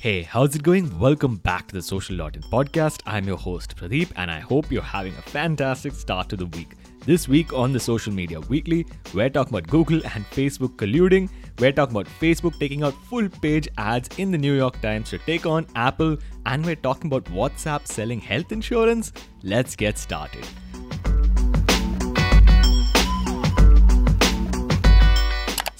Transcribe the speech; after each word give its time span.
Hey, 0.00 0.22
how's 0.22 0.54
it 0.54 0.62
going? 0.62 0.98
Welcome 0.98 1.36
back 1.36 1.68
to 1.68 1.74
the 1.74 1.82
Social 1.82 2.16
Lot 2.16 2.34
podcast. 2.34 3.02
I'm 3.06 3.26
your 3.26 3.36
host 3.36 3.76
Pradeep, 3.76 4.10
and 4.16 4.30
I 4.30 4.40
hope 4.40 4.70
you're 4.70 4.80
having 4.80 5.14
a 5.14 5.22
fantastic 5.22 5.92
start 5.92 6.28
to 6.30 6.36
the 6.36 6.46
week. 6.46 6.76
This 7.04 7.28
week 7.28 7.52
on 7.52 7.72
the 7.72 7.80
Social 7.80 8.12
Media 8.12 8.40
Weekly, 8.40 8.86
we're 9.12 9.28
talking 9.28 9.54
about 9.56 9.68
Google 9.68 10.00
and 10.14 10.24
Facebook 10.30 10.76
colluding. 10.76 11.28
We're 11.58 11.72
talking 11.72 11.96
about 11.96 12.06
Facebook 12.20 12.58
taking 12.58 12.82
out 12.82 12.94
full 13.04 13.28
page 13.28 13.68
ads 13.76 14.08
in 14.18 14.30
the 14.30 14.38
New 14.38 14.54
York 14.54 14.80
Times 14.80 15.10
to 15.10 15.18
take 15.18 15.44
on 15.44 15.66
Apple, 15.74 16.16
and 16.46 16.64
we're 16.64 16.76
talking 16.76 17.08
about 17.08 17.24
WhatsApp 17.24 17.86
selling 17.86 18.20
health 18.20 18.52
insurance. 18.52 19.12
Let's 19.42 19.76
get 19.76 19.98
started. 19.98 20.46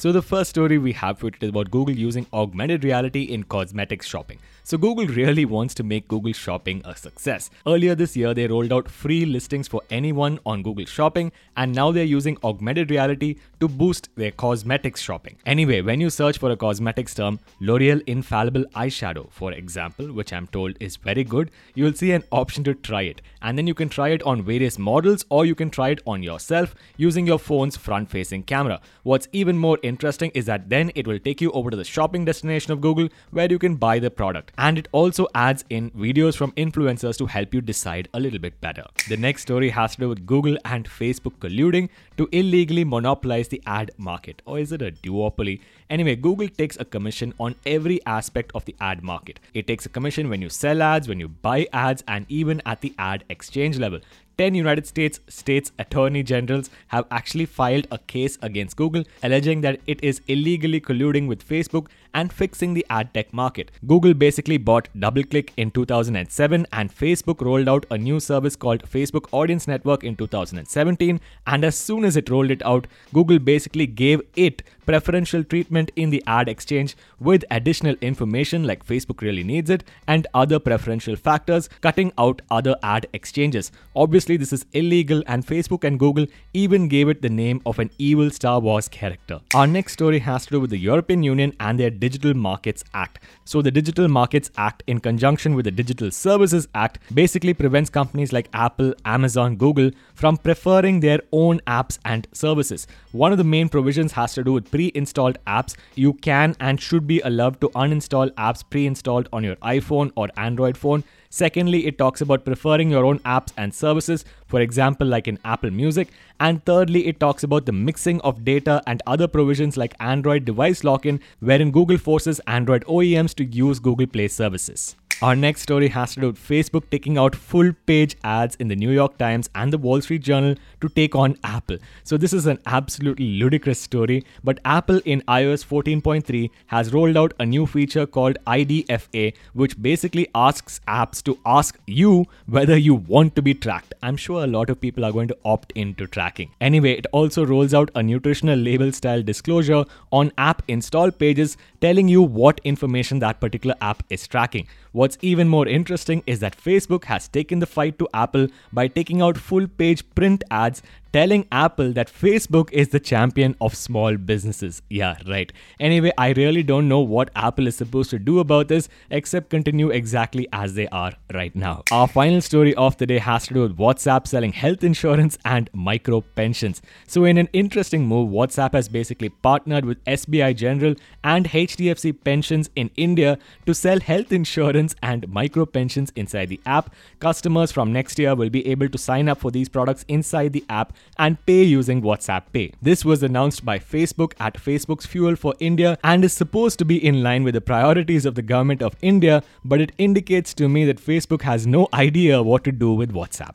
So, 0.00 0.12
the 0.12 0.22
first 0.22 0.50
story 0.50 0.78
we 0.78 0.92
have 0.92 1.18
for 1.18 1.26
it 1.26 1.42
is 1.42 1.48
about 1.48 1.72
Google 1.72 1.96
using 1.96 2.24
augmented 2.32 2.84
reality 2.84 3.24
in 3.24 3.42
cosmetics 3.42 4.06
shopping. 4.06 4.38
So 4.68 4.76
Google 4.76 5.06
really 5.06 5.46
wants 5.46 5.72
to 5.76 5.82
make 5.82 6.08
Google 6.08 6.34
Shopping 6.34 6.82
a 6.84 6.94
success. 6.94 7.48
Earlier 7.66 7.94
this 7.94 8.14
year, 8.14 8.34
they 8.34 8.46
rolled 8.46 8.70
out 8.70 8.86
free 8.86 9.24
listings 9.24 9.66
for 9.66 9.80
anyone 9.88 10.38
on 10.44 10.62
Google 10.62 10.84
Shopping, 10.84 11.32
and 11.56 11.74
now 11.74 11.90
they're 11.90 12.04
using 12.04 12.36
augmented 12.44 12.90
reality 12.90 13.36
to 13.60 13.66
boost 13.66 14.10
their 14.16 14.30
cosmetics 14.30 15.00
shopping. 15.00 15.36
Anyway, 15.46 15.80
when 15.80 16.02
you 16.02 16.10
search 16.10 16.36
for 16.36 16.50
a 16.50 16.56
cosmetics 16.56 17.14
term, 17.14 17.40
L'Oreal 17.60 18.02
Infallible 18.06 18.66
Eyeshadow, 18.76 19.30
for 19.32 19.52
example, 19.52 20.12
which 20.12 20.34
I'm 20.34 20.46
told 20.48 20.76
is 20.80 20.96
very 20.96 21.24
good, 21.24 21.50
you 21.74 21.84
will 21.84 21.94
see 21.94 22.12
an 22.12 22.24
option 22.30 22.62
to 22.64 22.74
try 22.74 23.02
it. 23.02 23.22
And 23.40 23.56
then 23.56 23.66
you 23.66 23.72
can 23.72 23.88
try 23.88 24.10
it 24.10 24.22
on 24.24 24.42
various 24.42 24.78
models 24.78 25.24
or 25.30 25.46
you 25.46 25.54
can 25.54 25.70
try 25.70 25.88
it 25.88 26.02
on 26.06 26.22
yourself 26.22 26.74
using 26.98 27.26
your 27.26 27.38
phone's 27.38 27.78
front 27.78 28.10
facing 28.10 28.42
camera. 28.42 28.82
What's 29.02 29.28
even 29.32 29.56
more 29.56 29.78
interesting 29.88 30.30
is 30.34 30.46
that 30.46 30.68
then 30.68 30.92
it 30.94 31.06
will 31.06 31.18
take 31.18 31.40
you 31.40 31.50
over 31.52 31.70
to 31.70 31.76
the 31.76 31.84
shopping 31.84 32.24
destination 32.24 32.72
of 32.72 32.80
Google 32.80 33.08
where 33.30 33.50
you 33.50 33.58
can 33.58 33.76
buy 33.76 33.98
the 33.98 34.10
product 34.10 34.52
and 34.58 34.78
it 34.78 34.88
also 34.92 35.26
adds 35.34 35.64
in 35.70 35.90
videos 35.90 36.36
from 36.36 36.52
influencers 36.52 37.18
to 37.18 37.26
help 37.26 37.54
you 37.54 37.60
decide 37.60 38.08
a 38.14 38.20
little 38.20 38.38
bit 38.38 38.60
better. 38.60 38.84
The 39.08 39.16
next 39.16 39.42
story 39.42 39.70
has 39.70 39.94
to 39.94 40.02
do 40.02 40.08
with 40.08 40.26
Google 40.26 40.58
and 40.64 40.88
Facebook 40.88 41.38
colluding 41.38 41.88
to 42.18 42.28
illegally 42.32 42.84
monopolize 42.84 43.48
the 43.48 43.62
ad 43.66 43.90
market. 43.96 44.42
Or 44.44 44.58
is 44.58 44.72
it 44.72 44.82
a 44.82 44.92
duopoly? 44.92 45.60
Anyway, 45.90 46.16
Google 46.16 46.48
takes 46.48 46.76
a 46.78 46.84
commission 46.84 47.32
on 47.38 47.54
every 47.64 48.04
aspect 48.04 48.52
of 48.54 48.64
the 48.66 48.76
ad 48.80 49.02
market. 49.02 49.40
It 49.54 49.66
takes 49.66 49.86
a 49.86 49.88
commission 49.88 50.28
when 50.28 50.42
you 50.42 50.50
sell 50.50 50.82
ads, 50.82 51.08
when 51.08 51.20
you 51.20 51.28
buy 51.28 51.66
ads, 51.72 52.04
and 52.06 52.26
even 52.28 52.60
at 52.66 52.82
the 52.82 52.94
ad 52.98 53.24
exchange 53.30 53.78
level. 53.78 54.00
10 54.38 54.54
United 54.54 54.86
States 54.86 55.18
states 55.26 55.72
attorney 55.80 56.22
generals 56.22 56.70
have 56.88 57.06
actually 57.10 57.44
filed 57.44 57.88
a 57.90 57.98
case 58.12 58.38
against 58.40 58.76
Google 58.76 59.02
alleging 59.24 59.62
that 59.62 59.80
it 59.88 60.02
is 60.10 60.20
illegally 60.28 60.80
colluding 60.80 61.26
with 61.26 61.46
Facebook 61.48 61.88
and 62.14 62.32
fixing 62.32 62.74
the 62.74 62.84
ad 62.90 63.12
tech 63.14 63.32
market. 63.32 63.70
Google 63.86 64.14
basically 64.14 64.58
bought 64.58 64.88
DoubleClick 64.96 65.50
in 65.56 65.70
2007 65.70 66.66
and 66.72 66.94
Facebook 66.94 67.40
rolled 67.40 67.68
out 67.68 67.86
a 67.90 67.98
new 67.98 68.20
service 68.20 68.56
called 68.56 68.82
Facebook 68.82 69.26
Audience 69.32 69.68
Network 69.68 70.04
in 70.04 70.16
2017 70.16 71.20
and 71.46 71.64
as 71.64 71.76
soon 71.76 72.04
as 72.04 72.16
it 72.16 72.30
rolled 72.30 72.50
it 72.50 72.64
out, 72.64 72.86
Google 73.12 73.38
basically 73.38 73.86
gave 73.86 74.20
it 74.36 74.62
preferential 74.88 75.44
treatment 75.44 75.90
in 75.96 76.08
the 76.08 76.22
ad 76.26 76.48
exchange 76.48 76.96
with 77.20 77.44
additional 77.50 77.94
information 78.00 78.64
like 78.64 78.86
Facebook 78.86 79.20
really 79.20 79.44
needs 79.44 79.68
it 79.68 79.84
and 80.06 80.26
other 80.32 80.58
preferential 80.58 81.14
factors, 81.14 81.68
cutting 81.82 82.10
out 82.16 82.40
other 82.50 82.74
ad 82.82 83.06
exchanges. 83.12 83.70
Obviously, 83.94 84.38
this 84.38 84.50
is 84.50 84.64
illegal, 84.72 85.22
and 85.26 85.46
Facebook 85.46 85.84
and 85.84 85.98
Google 85.98 86.26
even 86.54 86.88
gave 86.88 87.10
it 87.10 87.20
the 87.20 87.28
name 87.28 87.60
of 87.66 87.78
an 87.78 87.90
evil 87.98 88.30
Star 88.30 88.60
Wars 88.60 88.88
character. 88.88 89.40
Our 89.54 89.66
next 89.66 89.92
story 89.92 90.20
has 90.20 90.46
to 90.46 90.52
do 90.52 90.60
with 90.60 90.70
the 90.70 90.78
European 90.78 91.22
Union 91.22 91.52
and 91.60 91.78
their 91.78 91.90
Digital 91.98 92.34
Markets 92.34 92.84
Act. 92.94 93.22
So, 93.44 93.62
the 93.62 93.70
Digital 93.70 94.08
Markets 94.08 94.50
Act, 94.56 94.82
in 94.86 95.00
conjunction 95.00 95.54
with 95.54 95.64
the 95.64 95.70
Digital 95.70 96.10
Services 96.10 96.68
Act, 96.74 96.98
basically 97.14 97.54
prevents 97.54 97.90
companies 97.90 98.32
like 98.32 98.48
Apple, 98.52 98.94
Amazon, 99.04 99.56
Google 99.56 99.90
from 100.14 100.36
preferring 100.36 101.00
their 101.00 101.20
own 101.32 101.60
apps 101.66 101.98
and 102.04 102.26
services. 102.32 102.86
One 103.12 103.32
of 103.32 103.38
the 103.38 103.44
main 103.44 103.68
provisions 103.68 104.12
has 104.12 104.34
to 104.34 104.44
do 104.44 104.52
with 104.52 104.70
pre 104.70 104.92
installed 104.94 105.38
apps. 105.46 105.76
You 105.94 106.12
can 106.14 106.54
and 106.60 106.80
should 106.80 107.06
be 107.06 107.20
allowed 107.20 107.60
to 107.60 107.68
uninstall 107.70 108.30
apps 108.32 108.62
pre 108.68 108.86
installed 108.86 109.28
on 109.32 109.44
your 109.44 109.56
iPhone 109.56 110.12
or 110.16 110.28
Android 110.36 110.76
phone. 110.76 111.04
Secondly, 111.30 111.86
it 111.86 111.98
talks 111.98 112.20
about 112.20 112.44
preferring 112.44 112.90
your 112.90 113.04
own 113.04 113.18
apps 113.20 113.52
and 113.56 113.74
services, 113.74 114.24
for 114.46 114.60
example, 114.60 115.06
like 115.06 115.28
in 115.28 115.38
Apple 115.44 115.70
Music. 115.70 116.08
And 116.40 116.64
thirdly, 116.64 117.06
it 117.06 117.20
talks 117.20 117.42
about 117.42 117.66
the 117.66 117.72
mixing 117.72 118.20
of 118.22 118.44
data 118.44 118.82
and 118.86 119.02
other 119.06 119.28
provisions 119.28 119.76
like 119.76 119.94
Android 120.00 120.44
device 120.44 120.84
lock 120.84 121.04
in, 121.04 121.20
wherein 121.40 121.70
Google 121.70 121.98
forces 121.98 122.40
Android 122.46 122.84
OEMs 122.86 123.34
to 123.34 123.44
use 123.44 123.78
Google 123.78 124.06
Play 124.06 124.28
services. 124.28 124.96
Our 125.20 125.34
next 125.34 125.62
story 125.62 125.88
has 125.88 126.14
to 126.14 126.20
do 126.20 126.26
with 126.28 126.38
Facebook 126.38 126.90
taking 126.90 127.18
out 127.18 127.34
full 127.34 127.72
page 127.86 128.16
ads 128.22 128.54
in 128.60 128.68
the 128.68 128.76
New 128.76 128.92
York 128.92 129.18
Times 129.18 129.50
and 129.52 129.72
the 129.72 129.78
Wall 129.78 130.00
Street 130.00 130.22
Journal 130.22 130.54
to 130.80 130.88
take 130.88 131.16
on 131.16 131.36
Apple. 131.42 131.78
So, 132.04 132.16
this 132.16 132.32
is 132.32 132.46
an 132.46 132.60
absolutely 132.66 133.26
ludicrous 133.26 133.80
story, 133.80 134.24
but 134.44 134.60
Apple 134.64 135.00
in 135.04 135.22
iOS 135.22 135.66
14.3 135.66 136.50
has 136.66 136.92
rolled 136.92 137.16
out 137.16 137.34
a 137.40 137.46
new 137.46 137.66
feature 137.66 138.06
called 138.06 138.38
IDFA, 138.46 139.34
which 139.54 139.82
basically 139.82 140.28
asks 140.36 140.80
apps 140.86 141.20
to 141.24 141.36
ask 141.44 141.76
you 141.88 142.26
whether 142.46 142.76
you 142.76 142.94
want 142.94 143.34
to 143.34 143.42
be 143.42 143.54
tracked. 143.54 143.94
I'm 144.04 144.16
sure 144.16 144.44
a 144.44 144.46
lot 144.46 144.70
of 144.70 144.80
people 144.80 145.04
are 145.04 145.10
going 145.10 145.26
to 145.28 145.38
opt 145.44 145.72
into 145.72 146.06
tracking. 146.06 146.52
Anyway, 146.60 146.92
it 146.92 147.06
also 147.10 147.44
rolls 147.44 147.74
out 147.74 147.90
a 147.96 148.04
nutritional 148.04 148.56
label 148.56 148.92
style 148.92 149.24
disclosure 149.24 149.84
on 150.12 150.30
app 150.38 150.62
install 150.68 151.10
pages 151.10 151.56
telling 151.80 152.06
you 152.06 152.22
what 152.22 152.60
information 152.62 153.18
that 153.18 153.40
particular 153.40 153.74
app 153.80 154.04
is 154.10 154.28
tracking. 154.28 154.68
What's 155.08 155.16
even 155.22 155.48
more 155.48 155.66
interesting 155.66 156.22
is 156.26 156.40
that 156.40 156.54
Facebook 156.54 157.04
has 157.04 157.28
taken 157.28 157.60
the 157.60 157.66
fight 157.66 157.98
to 157.98 158.06
Apple 158.12 158.48
by 158.74 158.88
taking 158.88 159.22
out 159.22 159.38
full 159.38 159.66
page 159.66 160.04
print 160.14 160.44
ads 160.50 160.82
telling 161.12 161.46
Apple 161.50 161.92
that 161.92 162.12
Facebook 162.12 162.70
is 162.72 162.88
the 162.88 163.00
champion 163.00 163.56
of 163.60 163.74
small 163.74 164.16
businesses. 164.16 164.82
Yeah, 164.90 165.16
right. 165.26 165.52
Anyway, 165.80 166.12
I 166.18 166.32
really 166.32 166.62
don't 166.62 166.88
know 166.88 167.00
what 167.00 167.30
Apple 167.34 167.66
is 167.66 167.76
supposed 167.76 168.10
to 168.10 168.18
do 168.18 168.38
about 168.40 168.68
this 168.68 168.88
except 169.10 169.50
continue 169.50 169.90
exactly 169.90 170.46
as 170.52 170.74
they 170.74 170.88
are 170.88 171.12
right 171.32 171.54
now. 171.54 171.82
Our 171.90 172.08
final 172.08 172.40
story 172.40 172.74
of 172.74 172.96
the 172.98 173.06
day 173.06 173.18
has 173.18 173.46
to 173.48 173.54
do 173.54 173.62
with 173.62 173.76
WhatsApp 173.76 174.26
selling 174.26 174.52
health 174.52 174.84
insurance 174.84 175.38
and 175.44 175.70
micro 175.72 176.20
pensions. 176.20 176.82
So, 177.06 177.24
in 177.24 177.38
an 177.38 177.48
interesting 177.52 178.06
move, 178.06 178.30
WhatsApp 178.30 178.72
has 178.72 178.88
basically 178.88 179.30
partnered 179.30 179.84
with 179.84 180.04
SBI 180.04 180.56
General 180.56 180.94
and 181.24 181.46
HDFC 181.46 182.12
Pensions 182.22 182.70
in 182.76 182.90
India 182.96 183.38
to 183.66 183.74
sell 183.74 184.00
health 184.00 184.32
insurance 184.32 184.94
and 185.02 185.28
micro 185.28 185.66
pensions 185.66 186.12
inside 186.16 186.48
the 186.48 186.60
app. 186.66 186.92
Customers 187.20 187.72
from 187.72 187.92
next 187.92 188.18
year 188.18 188.34
will 188.34 188.50
be 188.50 188.66
able 188.66 188.88
to 188.88 188.98
sign 188.98 189.28
up 189.28 189.38
for 189.38 189.50
these 189.50 189.68
products 189.68 190.04
inside 190.08 190.52
the 190.52 190.64
app 190.68 190.92
and 191.18 191.44
pay 191.46 191.62
using 191.62 192.02
WhatsApp 192.02 192.44
Pay. 192.52 192.72
This 192.82 193.04
was 193.04 193.22
announced 193.22 193.64
by 193.64 193.78
Facebook 193.78 194.32
at 194.40 194.54
Facebook's 194.54 195.06
Fuel 195.06 195.36
for 195.36 195.54
India 195.60 195.98
and 196.02 196.24
is 196.24 196.32
supposed 196.32 196.78
to 196.78 196.84
be 196.84 197.04
in 197.04 197.22
line 197.22 197.44
with 197.44 197.54
the 197.54 197.60
priorities 197.60 198.26
of 198.26 198.34
the 198.34 198.42
government 198.42 198.82
of 198.82 198.96
India, 199.02 199.42
but 199.64 199.80
it 199.80 199.92
indicates 199.98 200.54
to 200.54 200.68
me 200.68 200.84
that 200.84 200.98
Facebook 200.98 201.42
has 201.42 201.66
no 201.66 201.88
idea 201.92 202.42
what 202.42 202.64
to 202.64 202.72
do 202.72 202.92
with 202.92 203.12
WhatsApp. 203.12 203.54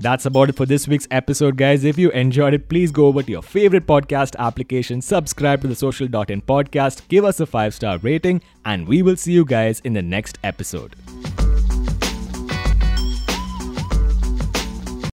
That's 0.00 0.24
about 0.24 0.48
it 0.48 0.56
for 0.56 0.64
this 0.64 0.88
week's 0.88 1.06
episode, 1.10 1.58
guys. 1.58 1.84
If 1.84 1.98
you 1.98 2.10
enjoyed 2.12 2.54
it, 2.54 2.70
please 2.70 2.90
go 2.90 3.06
over 3.06 3.22
to 3.22 3.30
your 3.30 3.42
favorite 3.42 3.86
podcast 3.86 4.34
application, 4.38 5.02
subscribe 5.02 5.60
to 5.60 5.68
the 5.68 5.74
Social.in 5.74 6.40
podcast, 6.40 7.06
give 7.08 7.22
us 7.22 7.38
a 7.38 7.44
five 7.44 7.74
star 7.74 7.98
rating, 7.98 8.40
and 8.64 8.88
we 8.88 9.02
will 9.02 9.16
see 9.16 9.32
you 9.32 9.44
guys 9.44 9.80
in 9.80 9.92
the 9.92 10.00
next 10.00 10.38
episode. 10.42 10.96